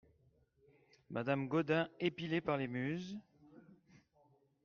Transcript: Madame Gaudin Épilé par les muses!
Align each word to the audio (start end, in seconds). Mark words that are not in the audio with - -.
Madame 1.11 1.47
Gaudin 1.47 1.87
Épilé 1.99 2.41
par 2.41 2.57
les 2.57 2.67
muses! 2.67 3.19